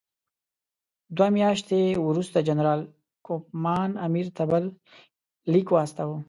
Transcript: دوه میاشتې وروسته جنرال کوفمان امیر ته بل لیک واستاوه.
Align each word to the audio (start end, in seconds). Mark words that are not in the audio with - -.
دوه 1.15 1.29
میاشتې 1.37 1.79
وروسته 2.07 2.37
جنرال 2.47 2.81
کوفمان 3.27 3.89
امیر 4.07 4.27
ته 4.37 4.43
بل 4.51 4.63
لیک 5.51 5.67
واستاوه. 5.71 6.17